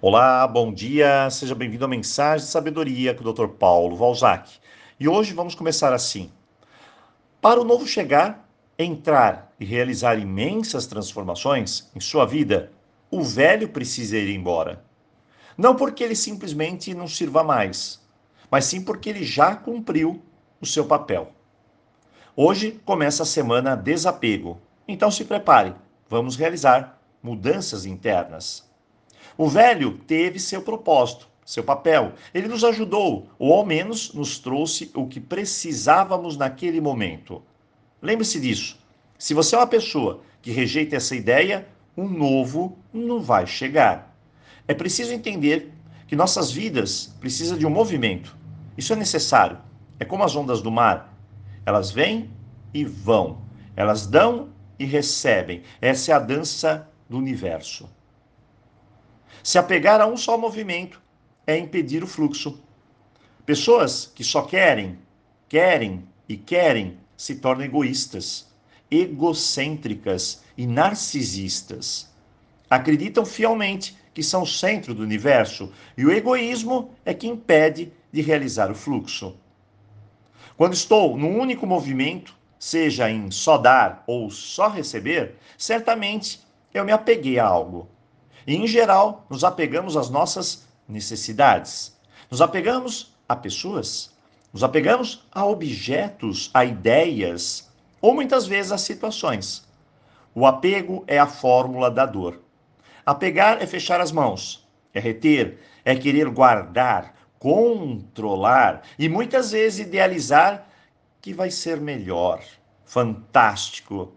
Olá, 0.00 0.46
bom 0.46 0.72
dia, 0.72 1.28
seja 1.28 1.56
bem-vindo 1.56 1.84
à 1.84 1.88
Mensagem 1.88 2.46
de 2.46 2.52
Sabedoria 2.52 3.12
com 3.12 3.24
o 3.24 3.32
Dr. 3.32 3.48
Paulo 3.48 3.96
Valzac. 3.96 4.48
E 5.00 5.08
hoje 5.08 5.34
vamos 5.34 5.56
começar 5.56 5.92
assim. 5.92 6.30
Para 7.40 7.60
o 7.60 7.64
novo 7.64 7.84
chegar, 7.84 8.48
entrar 8.78 9.52
e 9.58 9.64
realizar 9.64 10.16
imensas 10.16 10.86
transformações 10.86 11.90
em 11.96 11.98
sua 11.98 12.24
vida, 12.24 12.70
o 13.10 13.24
velho 13.24 13.70
precisa 13.70 14.16
ir 14.16 14.32
embora. 14.32 14.84
Não 15.56 15.74
porque 15.74 16.04
ele 16.04 16.14
simplesmente 16.14 16.94
não 16.94 17.08
sirva 17.08 17.42
mais, 17.42 18.00
mas 18.48 18.66
sim 18.66 18.80
porque 18.80 19.10
ele 19.10 19.24
já 19.24 19.56
cumpriu 19.56 20.22
o 20.60 20.66
seu 20.66 20.86
papel. 20.86 21.32
Hoje 22.36 22.80
começa 22.84 23.24
a 23.24 23.26
semana 23.26 23.74
Desapego, 23.74 24.60
então 24.86 25.10
se 25.10 25.24
prepare, 25.24 25.74
vamos 26.08 26.36
realizar 26.36 27.02
mudanças 27.20 27.84
internas. 27.84 28.67
O 29.40 29.48
velho 29.48 29.98
teve 30.04 30.40
seu 30.40 30.62
propósito, 30.62 31.28
seu 31.46 31.62
papel. 31.62 32.12
Ele 32.34 32.48
nos 32.48 32.64
ajudou, 32.64 33.28
ou 33.38 33.54
ao 33.54 33.64
menos 33.64 34.12
nos 34.12 34.36
trouxe 34.36 34.90
o 34.96 35.06
que 35.06 35.20
precisávamos 35.20 36.36
naquele 36.36 36.80
momento. 36.80 37.40
Lembre-se 38.02 38.40
disso. 38.40 38.76
Se 39.16 39.34
você 39.34 39.54
é 39.54 39.58
uma 39.60 39.66
pessoa 39.68 40.22
que 40.42 40.50
rejeita 40.50 40.96
essa 40.96 41.14
ideia, 41.14 41.68
um 41.96 42.08
novo 42.08 42.76
não 42.92 43.22
vai 43.22 43.46
chegar. 43.46 44.12
É 44.66 44.74
preciso 44.74 45.12
entender 45.12 45.72
que 46.08 46.16
nossas 46.16 46.50
vidas 46.50 47.14
precisam 47.20 47.56
de 47.56 47.64
um 47.64 47.70
movimento. 47.70 48.36
Isso 48.76 48.92
é 48.92 48.96
necessário. 48.96 49.58
É 50.00 50.04
como 50.04 50.24
as 50.24 50.34
ondas 50.34 50.60
do 50.60 50.72
mar. 50.72 51.16
Elas 51.64 51.92
vêm 51.92 52.28
e 52.74 52.84
vão. 52.84 53.40
Elas 53.76 54.04
dão 54.04 54.48
e 54.80 54.84
recebem. 54.84 55.62
Essa 55.80 56.10
é 56.10 56.14
a 56.16 56.18
dança 56.18 56.88
do 57.08 57.16
universo. 57.16 57.88
Se 59.42 59.58
apegar 59.58 60.00
a 60.00 60.06
um 60.06 60.16
só 60.16 60.36
movimento 60.36 61.00
é 61.46 61.56
impedir 61.56 62.02
o 62.02 62.06
fluxo. 62.06 62.60
Pessoas 63.46 64.12
que 64.14 64.22
só 64.22 64.42
querem, 64.42 64.98
querem 65.48 66.04
e 66.28 66.36
querem 66.36 66.98
se 67.16 67.36
tornam 67.36 67.64
egoístas, 67.64 68.46
egocêntricas 68.90 70.42
e 70.56 70.66
narcisistas. 70.66 72.08
Acreditam 72.68 73.24
fielmente 73.24 73.96
que 74.12 74.22
são 74.22 74.42
o 74.42 74.46
centro 74.46 74.94
do 74.94 75.02
universo 75.02 75.72
e 75.96 76.04
o 76.04 76.10
egoísmo 76.10 76.90
é 77.04 77.14
que 77.14 77.26
impede 77.26 77.92
de 78.12 78.20
realizar 78.20 78.70
o 78.70 78.74
fluxo. 78.74 79.36
Quando 80.56 80.74
estou 80.74 81.16
num 81.16 81.38
único 81.38 81.66
movimento, 81.66 82.36
seja 82.58 83.08
em 83.10 83.30
só 83.30 83.56
dar 83.56 84.02
ou 84.06 84.30
só 84.30 84.68
receber, 84.68 85.36
certamente 85.56 86.40
eu 86.74 86.84
me 86.84 86.92
apeguei 86.92 87.38
a 87.38 87.46
algo. 87.46 87.88
E, 88.48 88.56
em 88.56 88.66
geral, 88.66 89.26
nos 89.28 89.44
apegamos 89.44 89.94
às 89.94 90.08
nossas 90.08 90.66
necessidades. 90.88 91.94
Nos 92.30 92.40
apegamos 92.40 93.14
a 93.28 93.36
pessoas, 93.36 94.16
nos 94.50 94.64
apegamos 94.64 95.22
a 95.30 95.44
objetos, 95.44 96.50
a 96.54 96.64
ideias, 96.64 97.70
ou 98.00 98.14
muitas 98.14 98.46
vezes 98.46 98.72
a 98.72 98.78
situações. 98.78 99.68
O 100.34 100.46
apego 100.46 101.04
é 101.06 101.18
a 101.18 101.26
fórmula 101.26 101.90
da 101.90 102.06
dor. 102.06 102.40
Apegar 103.04 103.62
é 103.62 103.66
fechar 103.66 104.00
as 104.00 104.10
mãos, 104.10 104.66
é 104.94 105.00
reter, 105.00 105.58
é 105.84 105.94
querer 105.94 106.30
guardar, 106.30 107.16
controlar 107.38 108.80
e 108.98 109.10
muitas 109.10 109.50
vezes 109.50 109.80
idealizar 109.80 110.66
que 111.20 111.34
vai 111.34 111.50
ser 111.50 111.82
melhor, 111.82 112.42
fantástico. 112.86 114.14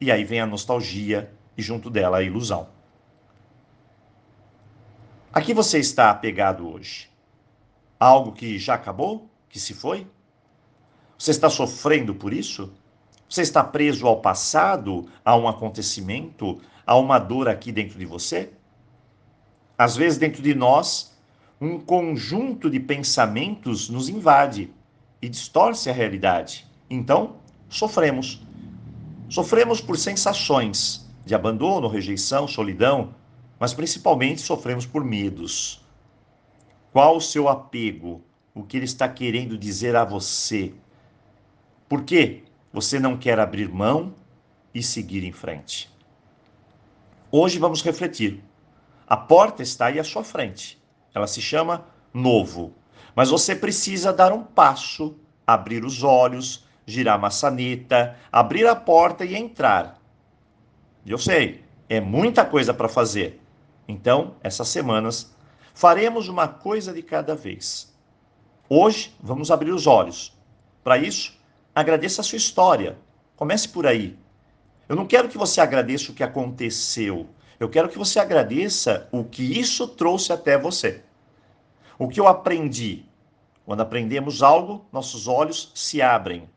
E 0.00 0.10
aí 0.10 0.24
vem 0.24 0.40
a 0.40 0.46
nostalgia 0.46 1.32
e 1.56 1.62
junto 1.62 1.88
dela 1.88 2.18
a 2.18 2.22
ilusão. 2.24 2.81
A 5.34 5.40
que 5.40 5.54
você 5.54 5.78
está 5.78 6.10
apegado 6.10 6.68
hoje? 6.68 7.08
Algo 7.98 8.32
que 8.32 8.58
já 8.58 8.74
acabou? 8.74 9.30
Que 9.48 9.58
se 9.58 9.72
foi? 9.72 10.06
Você 11.16 11.30
está 11.30 11.48
sofrendo 11.48 12.14
por 12.14 12.34
isso? 12.34 12.70
Você 13.26 13.40
está 13.40 13.64
preso 13.64 14.06
ao 14.06 14.20
passado, 14.20 15.08
a 15.24 15.34
um 15.34 15.48
acontecimento, 15.48 16.60
a 16.86 16.98
uma 16.98 17.18
dor 17.18 17.48
aqui 17.48 17.72
dentro 17.72 17.98
de 17.98 18.04
você? 18.04 18.50
Às 19.78 19.96
vezes, 19.96 20.18
dentro 20.18 20.42
de 20.42 20.54
nós, 20.54 21.16
um 21.58 21.80
conjunto 21.80 22.68
de 22.68 22.78
pensamentos 22.78 23.88
nos 23.88 24.10
invade 24.10 24.70
e 25.22 25.30
distorce 25.30 25.88
a 25.88 25.94
realidade. 25.94 26.66
Então, 26.90 27.36
sofremos. 27.70 28.42
Sofremos 29.30 29.80
por 29.80 29.96
sensações 29.96 31.10
de 31.24 31.34
abandono, 31.34 31.88
rejeição, 31.88 32.46
solidão, 32.46 33.14
mas 33.62 33.72
principalmente 33.72 34.40
sofremos 34.40 34.84
por 34.84 35.04
medos. 35.04 35.80
Qual 36.92 37.18
o 37.18 37.20
seu 37.20 37.48
apego? 37.48 38.20
O 38.52 38.64
que 38.64 38.76
ele 38.76 38.86
está 38.86 39.08
querendo 39.08 39.56
dizer 39.56 39.94
a 39.94 40.04
você? 40.04 40.74
Por 41.88 42.02
que 42.02 42.42
você 42.72 42.98
não 42.98 43.16
quer 43.16 43.38
abrir 43.38 43.68
mão 43.68 44.16
e 44.74 44.82
seguir 44.82 45.22
em 45.22 45.30
frente? 45.30 45.88
Hoje 47.30 47.60
vamos 47.60 47.84
refletir. 47.84 48.42
A 49.06 49.16
porta 49.16 49.62
está 49.62 49.86
aí 49.86 50.00
à 50.00 50.02
sua 50.02 50.24
frente. 50.24 50.82
Ela 51.14 51.28
se 51.28 51.40
chama 51.40 51.86
novo. 52.12 52.74
Mas 53.14 53.30
você 53.30 53.54
precisa 53.54 54.12
dar 54.12 54.32
um 54.32 54.42
passo, 54.42 55.14
abrir 55.46 55.84
os 55.84 56.02
olhos, 56.02 56.66
girar 56.84 57.14
a 57.14 57.18
maçaneta, 57.18 58.16
abrir 58.32 58.66
a 58.66 58.74
porta 58.74 59.24
e 59.24 59.36
entrar. 59.36 60.02
Eu 61.06 61.16
sei, 61.16 61.62
é 61.88 62.00
muita 62.00 62.44
coisa 62.44 62.74
para 62.74 62.88
fazer, 62.88 63.40
então, 63.86 64.36
essas 64.42 64.68
semanas, 64.68 65.34
faremos 65.74 66.28
uma 66.28 66.48
coisa 66.48 66.92
de 66.92 67.02
cada 67.02 67.34
vez. 67.34 67.92
Hoje, 68.68 69.14
vamos 69.20 69.50
abrir 69.50 69.72
os 69.72 69.86
olhos. 69.86 70.36
Para 70.82 70.98
isso, 70.98 71.38
agradeça 71.74 72.20
a 72.20 72.24
sua 72.24 72.36
história. 72.36 72.98
Comece 73.36 73.68
por 73.68 73.86
aí. 73.86 74.18
Eu 74.88 74.96
não 74.96 75.06
quero 75.06 75.28
que 75.28 75.38
você 75.38 75.60
agradeça 75.60 76.10
o 76.10 76.14
que 76.14 76.22
aconteceu. 76.22 77.28
Eu 77.58 77.68
quero 77.68 77.88
que 77.88 77.98
você 77.98 78.18
agradeça 78.18 79.08
o 79.12 79.24
que 79.24 79.58
isso 79.58 79.86
trouxe 79.88 80.32
até 80.32 80.58
você. 80.58 81.02
O 81.98 82.08
que 82.08 82.18
eu 82.18 82.26
aprendi. 82.26 83.04
Quando 83.64 83.80
aprendemos 83.80 84.42
algo, 84.42 84.84
nossos 84.92 85.28
olhos 85.28 85.70
se 85.74 86.02
abrem. 86.02 86.48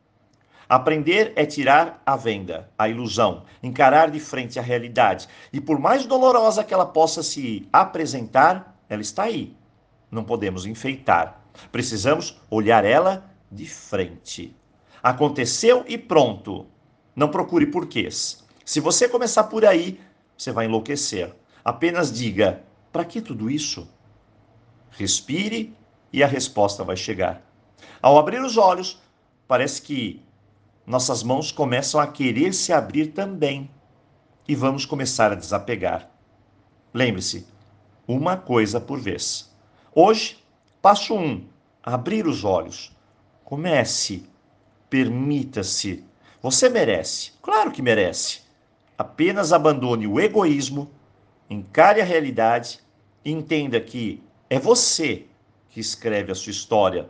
Aprender 0.67 1.33
é 1.35 1.45
tirar 1.45 2.01
a 2.05 2.15
venda, 2.15 2.69
a 2.77 2.89
ilusão, 2.89 3.43
encarar 3.61 4.09
de 4.09 4.19
frente 4.19 4.57
a 4.57 4.61
realidade. 4.61 5.27
E 5.53 5.61
por 5.61 5.79
mais 5.79 6.05
dolorosa 6.05 6.63
que 6.63 6.73
ela 6.73 6.85
possa 6.85 7.21
se 7.21 7.67
apresentar, 7.71 8.75
ela 8.89 9.01
está 9.01 9.23
aí. 9.23 9.55
Não 10.09 10.23
podemos 10.23 10.65
enfeitar. 10.65 11.41
Precisamos 11.71 12.39
olhar 12.49 12.83
ela 12.83 13.29
de 13.51 13.67
frente. 13.67 14.55
Aconteceu 15.03 15.83
e 15.87 15.97
pronto. 15.97 16.65
Não 17.15 17.29
procure 17.29 17.67
porquês. 17.67 18.43
Se 18.65 18.79
você 18.79 19.07
começar 19.07 19.45
por 19.45 19.65
aí, 19.65 19.99
você 20.35 20.51
vai 20.51 20.65
enlouquecer. 20.65 21.33
Apenas 21.63 22.11
diga: 22.11 22.63
para 22.91 23.05
que 23.05 23.21
tudo 23.21 23.49
isso? 23.49 23.87
Respire 24.89 25.75
e 26.11 26.23
a 26.23 26.27
resposta 26.27 26.83
vai 26.83 26.97
chegar. 26.97 27.41
Ao 28.01 28.17
abrir 28.17 28.41
os 28.41 28.57
olhos, 28.57 28.99
parece 29.47 29.81
que 29.81 30.23
nossas 30.85 31.23
mãos 31.23 31.51
começam 31.51 31.99
a 31.99 32.07
querer 32.07 32.53
se 32.53 32.71
abrir 32.71 33.07
também 33.07 33.69
e 34.47 34.55
vamos 34.55 34.85
começar 34.85 35.31
a 35.31 35.35
desapegar. 35.35 36.09
Lembre-se, 36.93 37.47
uma 38.07 38.37
coisa 38.37 38.79
por 38.79 38.99
vez. 38.99 39.51
Hoje, 39.93 40.43
passo 40.81 41.15
um: 41.15 41.45
abrir 41.83 42.27
os 42.27 42.43
olhos. 42.43 42.95
Comece, 43.43 44.27
permita-se. 44.89 46.03
Você 46.41 46.69
merece, 46.69 47.31
claro 47.41 47.71
que 47.71 47.81
merece. 47.81 48.41
Apenas 48.97 49.51
abandone 49.51 50.07
o 50.07 50.19
egoísmo, 50.19 50.89
encare 51.49 52.01
a 52.01 52.05
realidade 52.05 52.79
e 53.23 53.31
entenda 53.31 53.81
que 53.81 54.23
é 54.49 54.59
você 54.59 55.25
que 55.69 55.79
escreve 55.79 56.31
a 56.31 56.35
sua 56.35 56.51
história, 56.51 57.09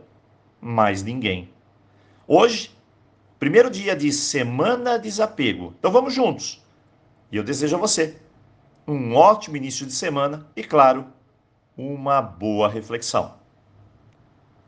mais 0.60 1.02
ninguém. 1.02 1.50
Hoje, 2.26 2.75
Primeiro 3.38 3.70
dia 3.70 3.94
de 3.94 4.10
semana 4.12 4.98
desapego. 4.98 5.74
Então 5.78 5.92
vamos 5.92 6.14
juntos. 6.14 6.64
E 7.30 7.36
eu 7.36 7.44
desejo 7.44 7.76
a 7.76 7.78
você 7.78 8.16
um 8.88 9.14
ótimo 9.14 9.56
início 9.56 9.84
de 9.84 9.92
semana 9.92 10.46
e, 10.56 10.62
claro, 10.62 11.06
uma 11.76 12.22
boa 12.22 12.68
reflexão. 12.68 13.34